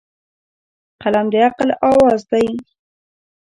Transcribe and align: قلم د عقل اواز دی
قلم 1.01 1.25
د 1.31 1.35
عقل 1.45 1.69
اواز 1.87 2.21
دی 2.31 2.47